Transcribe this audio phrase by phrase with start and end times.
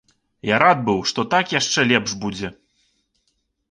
[0.47, 2.55] І рад быў, што так яшчэ лепш будзе.